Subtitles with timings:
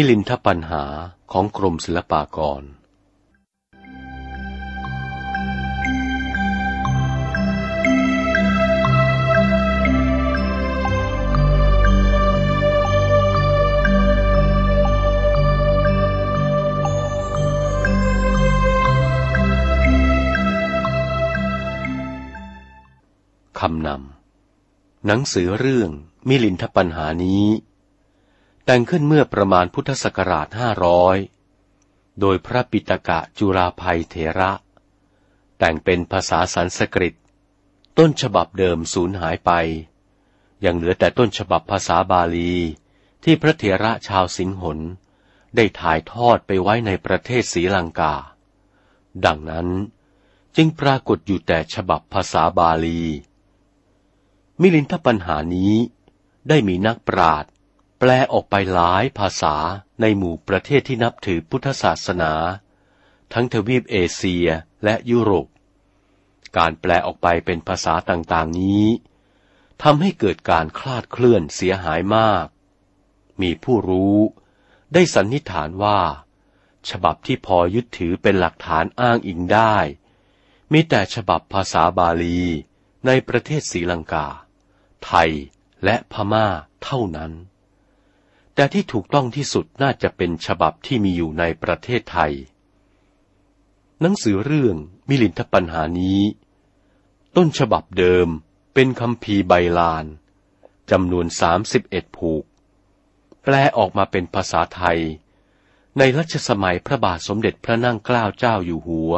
[0.00, 0.84] มิลินทปัญหา
[1.32, 2.62] ของกรมศิลปากร
[23.60, 25.90] คำนำ หนังสือเรื่อง
[26.28, 27.44] มิลินทปัญหานี้
[28.70, 31.16] แต่งขึ้นเมื่อประมาณพุทธศักราชห้าร้อย
[32.20, 34.50] โดยพระปิตกะจุราภัยเถระ
[35.58, 37.14] แต่งเป็นภาษาสันสกฤต
[37.98, 39.50] ต้นฉบับเดิมสูญหายไป
[40.64, 42.54] ยังเหลือแต่ต้นฉบับภาษาบาลี
[43.24, 44.78] ที่พระเถระชาวสิงหน
[45.56, 48.14] ได้ถ่ายทอดไปไว้ในประเทศศรีลังกา
[49.24, 49.68] ดังนั้น
[50.56, 53.02] จึงปรากฏอยู่แต่ฉบับภาษาบาลี
[54.60, 55.74] มิลินทปัญหานี้
[56.48, 57.50] ได้มีนักปราชญ์
[57.98, 59.56] แปลออกไปหลายภาษา
[60.00, 62.32] ในหมู่ประเทศที่นับถือพุทธศาสนา
[63.32, 64.48] ทั้งทวีปเอเชีย
[64.84, 65.46] และยุโรป
[66.56, 68.86] การแปลออกไปเป็นภาษาต่างๆนี้
[69.82, 72.46] ทำให้เกิดการคลาดเคลื่อนเสียหายมาก
[73.40, 74.18] มีผู้รู้
[74.92, 76.00] ได้สันนิษฐานว่า
[76.90, 79.76] ฉบับที่พอยึดถือเป็นหลักฐานอ้างอิงได้
[80.72, 82.40] มีแต่ฉบับภาษาบาลี
[83.06, 84.26] ในประเทศศรีลังกา
[85.04, 85.30] ไทย
[85.84, 86.46] และพม่า
[86.84, 87.32] เท่านั้น
[88.58, 92.32] แต่ที่ถูกต้องที่สุดน่าจะเป็นฉบับที่มีอยู่ในประเทศไทย
[94.00, 94.76] หนังสือเรื่อง
[95.08, 96.20] มิลินทปัญหานี้
[97.36, 98.28] ต้นฉบับเดิม
[98.74, 100.04] เป็นคำพีใบลาน
[100.90, 102.44] จำนวนสามสิบเอ็ดผูก
[103.42, 105.00] แปลออกมาเป็นภาษาไทย
[105.98, 109.12] ในรัชสมัยพระบาทสมเด็จพระนั่งเกล้าเจ้าอยู่หัว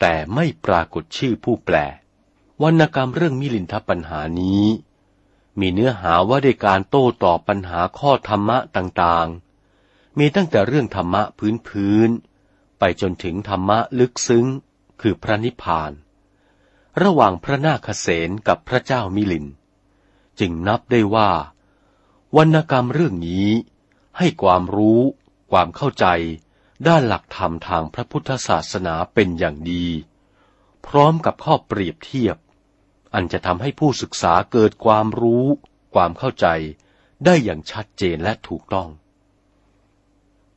[0.00, 1.76] แต่ไม่ปรากฏชื่อผู้แปล
[2.62, 4.64] วรรณกรรมเรื่องมิลินทปัญหานี้
[5.58, 11.22] มีเนื้อหาว่าด้วยการโต้ตอบปัญหาข้อธรรมะต่างๆ มีตั้งแต่เรื่องธรรมะ
[11.68, 14.46] พื้นๆ ไปจนถึงธรรมะลึกซึ้ง
[15.00, 15.92] คือพระนิพพาน
[17.02, 19.46] ระหว่างพระนาคเษนกับพระเจ้ามิลิน
[20.40, 21.30] จึงนับได้ว่า
[22.36, 23.48] วรรณกรรมเรื่องนี้
[24.18, 25.00] ให้ความรู้
[25.50, 26.06] ความเข้าใจ
[26.86, 29.86] ด้านหลักธรรมทางพระพุทธศาสนาเป็นอย่างดี
[30.86, 32.36] พร้อมกับข้อเปรียบเทียบ
[33.14, 35.46] อันจะทำให้ผู้ศึกษาเกิดความรู้
[35.94, 36.46] ความเข้าใจ
[37.24, 38.88] ได้อย่างชัดเจนและถูกต้อง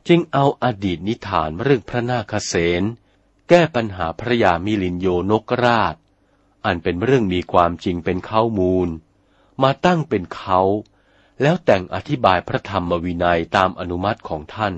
[0.08, 2.84] จึงเอาอดีตนิทานเรื่องพระนาคเษน
[3.50, 5.96] แก้ปัญหาพระยามิลินโยนกราช
[6.66, 8.90] อันเป็นเรื่องมีความจริงเป็นเค้ามูล
[9.64, 10.60] มาตั้งเป็นเค้า
[11.42, 14.76] แล้วแต่งอธิบายพระธรรมวินัยตามอนุมัติของท่าน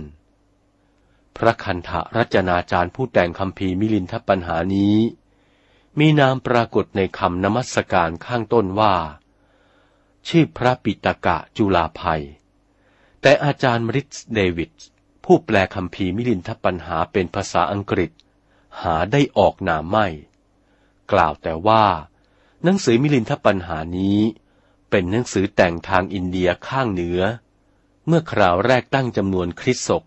[1.37, 4.97] พระคันถรจนาจารย์ผู้แต่งคัมภีร์มิลินทปัญหานี้
[5.99, 8.95] มีนามปรากฏในคำนมัสการข้างต้นว่า
[10.27, 12.23] ชื่อพระปิฎกจุฬาภัย
[13.21, 14.71] แต่อาจารย์ริสเดวิด
[15.25, 18.11] ผู้แปลคัมภีร์มิลินทปัญหาเป็นภาษาอังกฤษ
[18.81, 20.07] หาได้ออกนามไม่
[21.11, 21.85] กล่าวแต่ว่า
[22.63, 24.19] หนังสือมิลินทปัญหานี้
[24.89, 27.21] เป็นหนังสือแต่งทางอินเดียข้างเหนือ
[28.07, 30.03] เมื่อคราวแรกตั้งจำนวนคริสตศก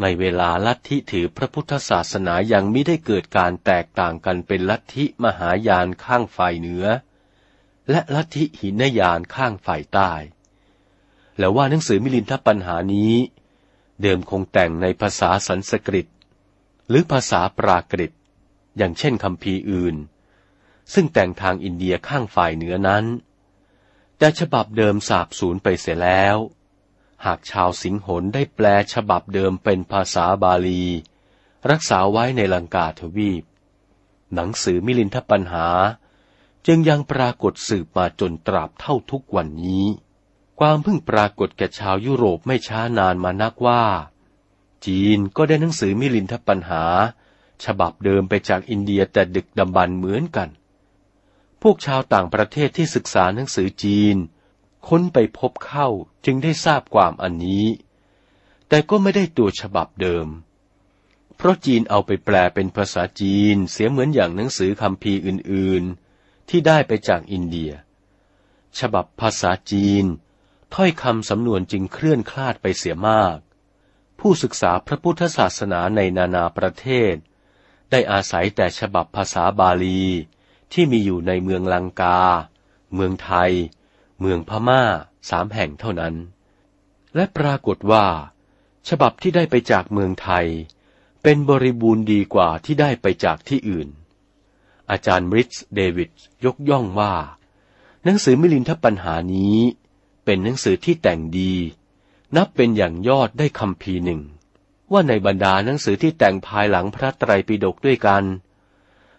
[0.00, 6.84] ในเวลาลัทธิถือพระพุทธศาสนายังไม่ได้เกิดการแตกต่างกันเป็นลัทธิมหายานข้างฝ่ายเหนือ
[7.90, 10.12] และลัทธิหินยานข้างฝ่ายใต้
[11.38, 13.14] แล้วว่าหนังสือมิลินทปัญหานี้
[14.02, 16.06] เดิมคงแต่งในภาษาสันสกฤต
[16.88, 18.12] หรือภาษาปรากฤต
[18.76, 19.96] อย่างเช่นคำพีอื่น
[20.92, 23.04] ซึ่งแต่งทางอินเดียข้างฝ่ายเหนือนั้น
[24.18, 26.36] แต่ฉบับเดิมสาบสูญไปเสียแล้ว
[27.24, 30.84] หากชาวสิงหนได้แปลฉบับเดิมเป็นภาษาบาลี
[31.70, 33.44] รักษาไว้ในลังกาทวีป
[34.34, 35.66] หนังสือมิลินทปัญหา
[36.66, 39.86] จึงยังปรากฏสืบมาจนตราบเท่าทุกวันนี้
[40.58, 43.84] ความเพิ่งปรากฏแก่ชาวยุโรปไม่ช้านานมานักว่า
[44.86, 46.84] จีนก็ได้หนังสือมิลินทปัญหา
[47.64, 50.48] ฉบับเดิมไปจากอินเดียแต่ดึกดำบรรเหมือนกัน
[51.62, 54.16] พวกชาวต่างประเทศที่ศึกษาหนังสือจีน
[54.88, 55.88] ค้นไปพบเข้า
[56.24, 57.66] จึงได้ทราบความอันนี้
[58.68, 60.26] แต่ก็ไม่ได้ตัวฉบับเดิม
[61.36, 66.01] เพราะจีนเอาไปแปลเป็นภาษาจีนเสียเหมือนอย่างหนังสือคำพีอื่นๆ
[66.48, 67.72] ที่ได้ไปจากอินเดีย
[68.78, 70.04] ฉบับภาษาจีน
[70.74, 73.38] ถ้อยคำสำนวนจึงเคลื่อนคลาดไปเสียมาก
[74.18, 77.14] ผู้ศึกษาพระพุทธศาสนาในนานาประเทศ
[77.90, 80.02] ได้อาศัยแต่ฉบับภาษาบาลี
[80.72, 82.20] ที่มีอยู่ในเมืองลังกา
[82.94, 83.52] เมืองไทย
[84.20, 84.82] เมืองพม่า
[85.30, 86.14] สามแห่งเท่านั้น
[87.14, 88.06] และปรากฏว่า
[88.88, 90.46] ฉบับที่ได้ไปจากเมืองไทย
[91.22, 93.88] เป็นบริบูรณ์ดีกว่าที่ได้ไปจากที่อื่น
[94.92, 96.10] อาจารย์บริส์เดวิด
[96.44, 97.12] ยกย่องว่า
[98.04, 99.58] หนังสือมิลินทปัญหานี้
[100.24, 101.54] เป็นหนังสือที่แต่งดี
[102.36, 104.20] นับเป็นอย่างยอดได้คำพีหนึ่ง
[104.92, 108.24] ว่าในบรรดาหนังสือที่แต่งภายหลังพระไตรปิฎกด้วยกัน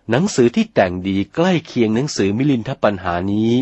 [0.09, 3.53] หนังสือที่แต่งดีใกล้เคียงหนังสือมิลินทปัญหานี้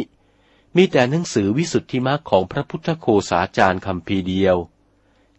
[0.76, 4.58] มีแต่หนังสือวิสุทธิมรรคของพระพุทธโคสาจารย์คำพีเดียว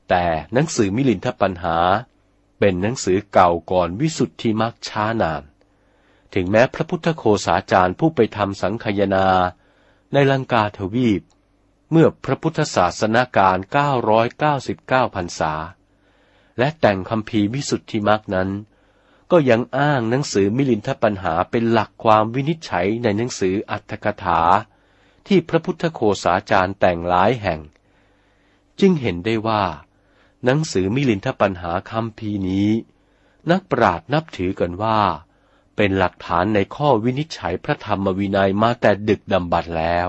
[0.09, 1.77] แต่หนังสือมิลินทปัญหา
[2.59, 5.43] เป็นหนังสือเก่าก่อนวิสุทธิมรรคช้านาน
[6.35, 9.27] ถึงแม้พระพุทธโคสาจารย์ผู้ไปทำสังคยนา
[10.13, 11.23] ในลังกาทวีป
[11.91, 13.59] เมื่อพระพุทธศาสนาการ
[14.37, 15.53] 999พรรษา
[16.59, 18.51] และแต่งคำพีวิสุทธิมรรคนั้น
[19.31, 24.41] ก็ยังอ้างหนังสือมิลินทปัญหาเป็นหลักความวินิจฉัยในหนังสืออัตถกถา
[25.27, 27.61] ที่พระพุทธโคสาจารย์แต่งหลายแห่ง
[28.81, 29.65] จึงเห็นได้ว่า
[30.45, 32.71] หนังสือมิลินทปัญหาคำพีนี้
[33.51, 35.01] นักปราชญ์นับถือกันว่า
[35.77, 40.09] เป็นหลักฐานในข้อวินิจฉัยพระธรรมวินัยมาแต่ดึกดำบรรแล้ว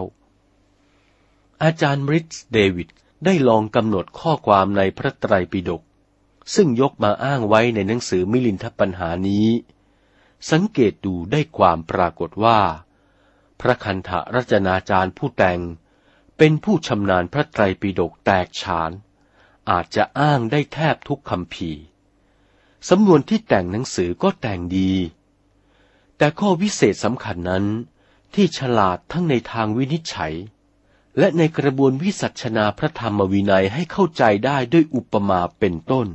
[1.63, 2.89] อาจารย์ริสเดวิด
[3.25, 5.81] ได้ลองกำหนดข้อความในพระไตรปิฎก
[6.55, 9.47] ซึ่งยกมาอ้างไว้ในหนังสือมิลินทปัญหานี้
[10.51, 12.59] สังเกตดูได้ความปรากฏว่า
[13.61, 15.59] พระคันธรัจนาจารย์ผู้แต่ง
[16.37, 18.91] เป็นผู้ชำนาญพระไตรปิฎกแตกฉาน
[19.69, 21.71] อาจจะอ้างได้แทบทุกคำพี
[22.89, 24.91] สำนวนที่แต่งหนังสือก็แต่งดี
[26.23, 27.65] แต่ข้อวิเศษสำคัญนั้น
[28.33, 30.33] ที่ฉลาดทั้งในทางวินิจฉัย
[31.17, 36.07] และในกระบวนวิสัชนาพระธรรมวินัยให้เข้าใจได้ด้วยอุปมาเป็นต้น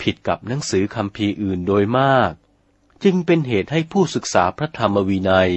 [0.00, 2.32] ผิดกับหนังสือคำพีอื่นโดยมาก
[3.04, 5.50] จึงเป็นเหตุให้ผู้ศึกษาพระธรรมวินัย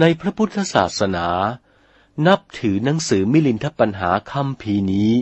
[0.00, 1.26] ในพระพุทธศาสนา
[2.26, 5.12] นับถือหนังสือมิลินทปัญหาคำพีนี้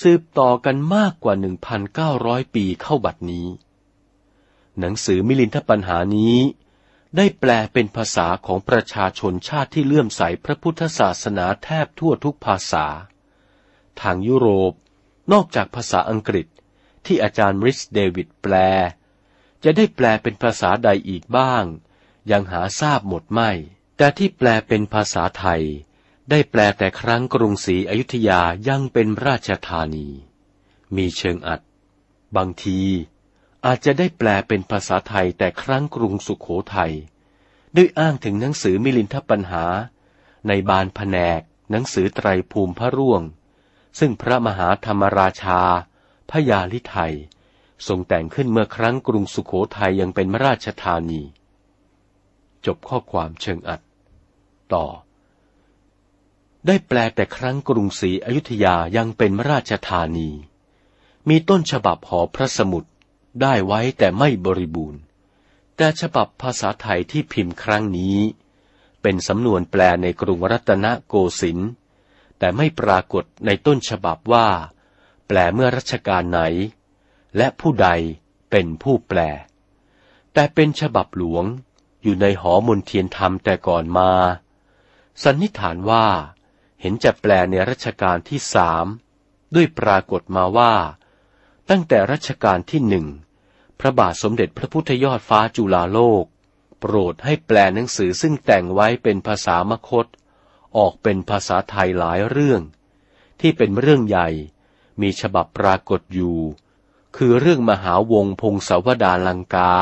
[0.00, 1.34] สืบต่อกันมากกว่า
[1.94, 3.46] 1,900 ปีเข้าบัดนี้
[4.78, 6.36] หนังสือมิลินทปัญหานี้
[7.16, 12.86] ได้แปลเป็นภาษาของประชาชนชาติที่เลื่อมใสพระพุทธศาสนาแทบทั่วทุกภาษา
[14.00, 14.72] ทางยุโรป
[15.32, 16.46] นอกจากภาษาอังกฤษ
[17.06, 18.54] ที่อาจารย์ริสเดวิดแปล
[19.64, 21.64] จะได้แปลเป็นภาษาใดอีกบ้าง
[22.30, 23.50] ยังหาทราบหมดไม่
[23.96, 25.62] แต่ที่แปลเป็นภาษาไทย
[26.30, 30.08] ได้แปลแต่ครั้งกรุงศรีอยุธยายังเป็นราชธานี
[30.96, 31.60] มีเชิงอัด
[32.36, 32.80] บางที
[33.66, 36.92] อาจจะได้แปลเป็นภาษาไทยแต่ครั้งกรุงสุขโขทัย
[37.76, 39.64] ด้วยอ้างถึงหนังสือมิลินทปัญหา
[40.48, 41.40] ในบานแผนก
[41.70, 43.22] หนังสือไตรภูมิพระร่วง
[43.98, 45.60] ซึ่งพระมหาธรรมราชา
[46.30, 47.14] พยาลิไทย
[47.88, 51.22] ทรงแต่งขึ้นเมื่อครั้งกรุงสุขโขทัยยังเป็นมราชธานี
[52.66, 53.80] จบข้อความเชิงอัด
[54.74, 54.86] ต่อ
[56.66, 60.30] ได้แปลแต่ครั้งกรุงศรีอยุธยายังเป็นมราชธานี
[61.28, 62.84] มีต้นฉบับหอพระสมุด
[63.40, 65.00] ได้ไว้แต่ไม่บริบูรณ์
[65.76, 68.18] แต่ฉบับภาษาไทยที่พิมพ์ครั้งนี้
[69.02, 71.70] เป็นสำนวนแปลในกรุงรัตนโกสินทร์
[72.38, 74.48] แต่ไม่ปรากฏในต้นฉบับว่า
[75.26, 76.40] แปลเมื่อรัชกาลไหน
[77.36, 77.88] และผู้ใด
[78.50, 79.20] เป็นผู้แปล
[80.32, 81.44] แต่เป็นฉบับหลวง
[82.02, 84.12] อยู่ในหอมนเทียนธรรมแต่ก่อนมา
[85.22, 86.06] สันนิษฐานว่า
[86.80, 88.86] เห็นจะแปลในรัชกาลที่สาม
[89.54, 90.74] ด้วยปรากฏมาว่า
[91.70, 93.06] ตั้งแต่รัชกาลที่หนึ่ง
[93.80, 96.24] พระบาทสมเด็จพระพุทธยอดฟ้าจุฬาโลก
[96.80, 100.06] โปรดให้แปลหนังสือซึ่งแต่งไว้เป็นภาษามคต
[100.76, 102.62] ออกเป็นภาษาไทยหลายเรื่อง
[103.40, 104.28] ที่เป็นเรื่องใหญ่
[105.00, 106.38] มีฉบับปรากฏอยู่
[107.16, 109.74] คือเรื่องมหาวงพงศาวดารลังกา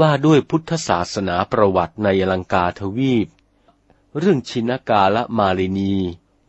[0.00, 3.28] ว่าด้วยพุทธศาสนาประวัติในลังกาทวีป
[4.18, 5.94] เรื่องชินกาละมาลินี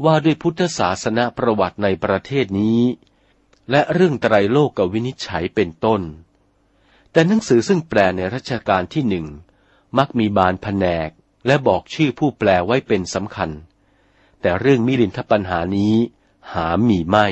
[0.04, 2.82] ว่าด้วยพุทธศาสนาประวัติในประเทศนี้
[3.70, 6.02] และเรื่องไตรโลกกวินิจฉัยเป็นต้น
[7.12, 9.28] แต่หนังสือซึ่งแปลในรัชกาลที่หนึ่ง
[9.98, 11.10] มักมีบานแผนก
[11.48, 13.50] และบอกชื่อผู้แปลไว้เป็นสำคัญ
[14.42, 15.96] แต่เรื่องมิลินทปัญหานี้
[16.54, 17.28] หามีไม่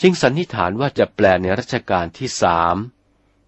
[0.00, 2.76] จึงสันนิษฐานว่าจะแปลในรัชกาลที่สาม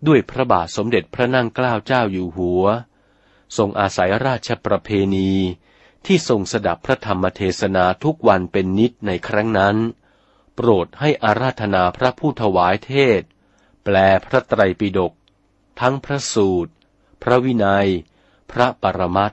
[0.06, 2.64] ด้วยพระบาทสมเด็จพระนั่งเกล้าเจ้าอยู่หัว
[3.56, 5.32] ทรงอาศัยราชประเพณี
[6.06, 9.76] ที่ทรงสดับพระธรรมเทศนาทุกวันเป็นนิดในครั้งนั้น
[10.60, 13.22] โปรดให้อาราธนาพระผู้ถวายเทศ
[13.84, 13.96] แปล
[14.26, 15.12] พระไตรปิฎก
[15.80, 16.72] ทั้งพระสูตร
[17.22, 17.88] พระวินัย
[18.50, 19.32] พระปรมัต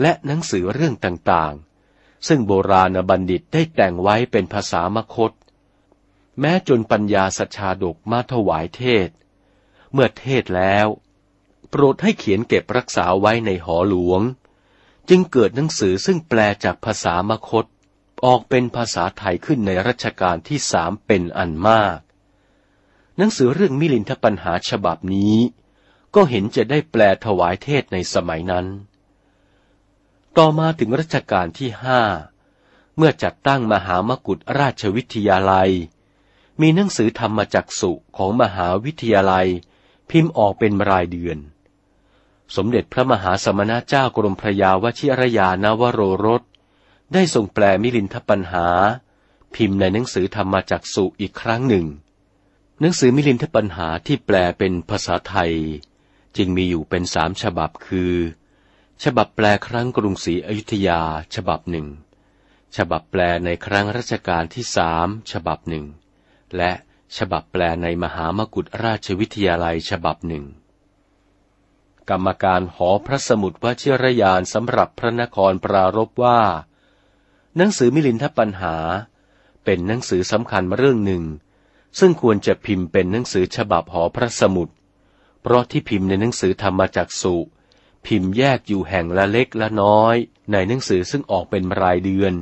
[0.00, 5.32] และหนังสือเรื่องต่างๆ ซึ่งโบราณบัณฑิตได้แต่งไว้เป็นภาษามคต
[6.40, 9.08] แม้จนปัญญาสัชาดกมาถวายเทศ
[9.92, 10.86] เมื่อเทศแล้ว
[11.70, 14.22] โปรดให้เขียนเก็บรักษาไว้ในหอหลวง
[15.08, 17.66] จึงเกิดหนังสือซึ่งแปลจากภาษามคต
[18.24, 21.98] ออกเป็นภาษาไทยขึ้นในรัชกาลที่สามเป็นอันมาก
[23.16, 25.36] หนังสือเรื่องมิลินทปัญหาฉบับนี้
[26.14, 28.66] ก็เห็นจะได้แปลถวายเทศในสมัยนั้น
[30.36, 32.02] ต่อมาถึงรัชกาลที่ห้า
[32.96, 35.70] เมื่อจัดตั้งมหามกุฏราชวิทยาลัย
[36.60, 39.48] มีหนังสือธรรมจักสุของมหาวิทยาลัย
[40.10, 41.38] พิมพ์ออกเป็นรายเดือน
[42.56, 46.42] สมเด็จพระมหาสมณเจ้ากรมพระยาวชิรยานวโรรส
[47.14, 48.66] ได้ส่งแปลมิลินทปัญหา
[49.54, 51.86] พิมพ์ในหนังสือธรรมจักสุอีกครั้งหนึ่ง
[52.80, 55.52] หนังสือมิลินทปัญหาที่แปลเป็นภาษาไทย
[56.36, 58.14] จึงมีอยู่เป็นสามฉบับคือ
[59.04, 61.00] ฉบับแปลครั้งกรุงศรีอยุธยา
[61.34, 61.86] ฉบับหนึ่ง
[62.76, 65.84] ฉบับแปลในครั้งรัชกาลที่สามฉบับหนึ่ง
[66.56, 66.72] และ
[67.18, 70.44] ฉบับแปลในมหามกุฏราชวิทยาลัยฉบับหนึ่ง
[72.10, 76.40] กรรมการหอพระสมุดวชิรยานสำหรับพระนครปรารบว่า
[77.56, 78.76] หนังสือมิลินทปัญหา
[79.64, 81.22] เป็นหนังสือสำคัญเรื่องหนึ่ง
[81.98, 84.68] ซึ่งควรจะพิมพ์เป็นหนังสือฉบับหอพระสมุด
[85.42, 87.36] เพราะที่พิมพ์ในหนังสือธรรมจักสุ
[88.06, 90.16] พิมพ์แยกอยู่แห่งละเล็กละน้อย
[90.52, 92.34] ในหนังสือซึ่งออกเป็นรายเดือน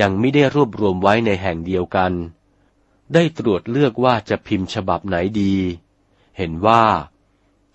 [0.00, 2.12] ยังไม่ได้รวบรวมไว้ในแห่งเดียวกัน
[3.14, 5.54] ได้ตรวจเลือกว่าจะพิมพ์ฉบับไหนดี
[6.36, 6.84] เห็นว่า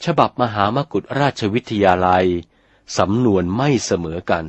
[0.06, 2.26] ฉบับมหามกุฏราชวิทยาลัย
[2.98, 4.46] สำนวนไม่เสมอกัน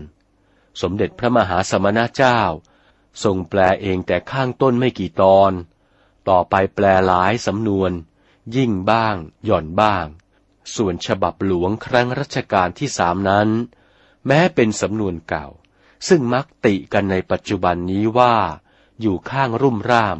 [0.80, 2.40] สมเด็จพระมหาสมณเจ้า
[3.24, 5.52] ทรงแปลเองแต่ข้างต้นไม่กี่ตอน
[6.28, 7.92] ต่อไปแปลหลายสำนวน
[8.56, 10.06] ยิ่งบ้าง หย่อนบ้าง
[10.76, 13.48] ส่วนฉบับหลวงครั้งรัชกาลที่สามนั้น
[14.26, 15.46] แม้เป็นสำนวนเก่า
[16.08, 18.36] ซึ่งมักติกันในปัจจุบันนี้ว่า
[19.00, 20.18] อยู่ข้างรุ่มร่าม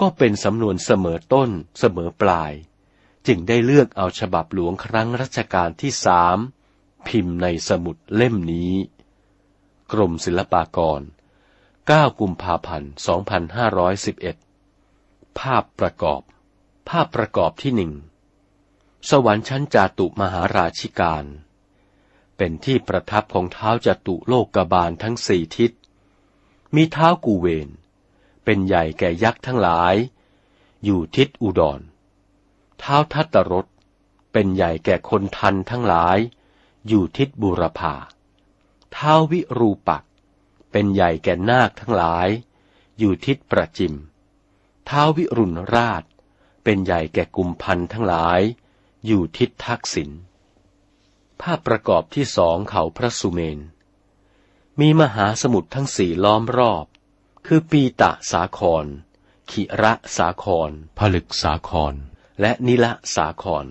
[0.00, 2.52] ก็เป็นสำนวนเสมอต้นเสมอปลาย
[3.26, 6.38] จึงได้เลือกเอาฉบับหลวงครั้งรัชกาลที่สาม
[7.08, 8.72] พิมพ์ในสมุดเล่มนี้
[9.92, 11.00] กรมศิลปากร
[11.60, 12.92] 9 กุมภาพันธ์
[14.54, 16.22] 2511 ภาพประกอบ
[16.88, 17.92] ภาพประกอบที่หนึ่ง
[19.10, 21.24] สวรรค์ชั้นจาตุมหาราชิการ
[22.36, 25.72] เป็นที่ประทับของเท้าจาตุโลกกบาลทั้งสี่ทิศ
[26.74, 27.68] มีเท้ากูเวน
[28.44, 29.94] เป็นใหญ่แก่ยักษ์ทั้งหลาย
[30.84, 31.80] อยู่ทิศอุดร
[32.78, 33.66] เท้าทัตตรส
[34.32, 36.18] เป็นใหญ่แก่คนทันทั้งหลาย
[36.88, 37.94] อยู่ทิศบุรพา
[38.96, 40.04] ท้าวิรูปัก
[40.70, 42.28] เป็นใหญ่แก่นาคทั้งหลาย
[42.98, 43.94] อยู่ทิศประจิม
[44.86, 46.02] เท้าวิรุณราช
[46.64, 48.40] เป็นใหญ่แก่กุมพันทั้งหลาย
[49.06, 50.10] อยู่ทิศทักษิณ
[51.40, 53.58] ภาพประกอบที่สองเขาพระสุเมน
[54.80, 56.86] มีมหาสมุทรทั้งสี่ล้อมรอบ
[57.46, 58.86] คือปีตะสาคร
[59.50, 61.94] ขิระสาคร ผลึกสาคร
[62.40, 63.66] และนิละสาคร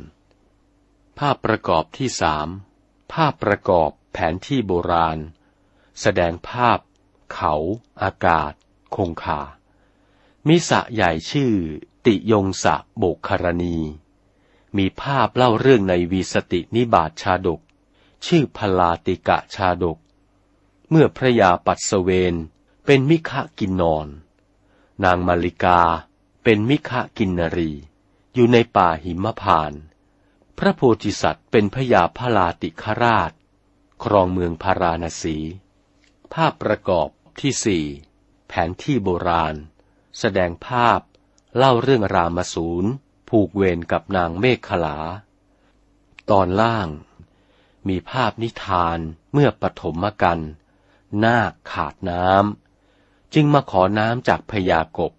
[1.17, 2.47] ภาพประกอบที่สาม
[3.13, 5.19] ภาพประกอบ แผนที่โบราณ
[6.01, 6.79] แสดงภาพ
[7.33, 7.55] เขา
[8.01, 8.53] อากาศ
[8.95, 9.41] คงคา
[10.47, 11.53] มีสะใหญ่ชื่อ
[12.05, 13.77] ติยงสะโบกคารณี
[14.77, 17.61] มีภาพเล่าเรื่องในวีสตินิบาตชาดก
[18.25, 19.97] ชื่อพลาติกะชาดก
[20.89, 22.35] เมื่อพระยาปัสเวน
[22.85, 24.07] เป็นมิฆะกินนอน
[25.03, 25.81] นางมาริกา
[26.43, 27.71] เป็นมิฆะกินนรี
[28.33, 29.73] อยู่ในป่าหิมพาน
[30.57, 33.31] พระโพธิสัตว์เป็นพระยาพลาติคราช
[34.03, 35.37] ครองเมืองพาราณสี
[36.33, 37.09] ภาพประกอบ
[37.41, 37.85] ที่สี่
[38.47, 39.55] แผนที่โบราณ
[40.19, 40.99] แสดงภาพ
[41.57, 42.89] เล่าเรื่องรามสูร
[43.29, 44.97] ผูกเวรกับนางเมฆขลา
[46.29, 46.87] ตอนล่าง
[47.87, 48.99] มีภาพนิทาน
[49.33, 50.39] เมื่อปฐมกัน
[51.23, 55.13] นาคขาดน้ำ จึงมาขอน้ำจากพญากบ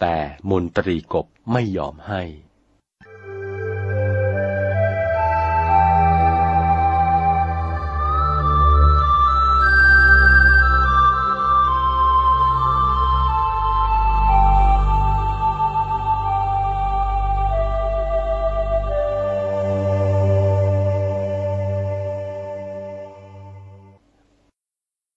[0.00, 0.16] แต่
[0.50, 2.22] มนตรีกบไม่ยอมให้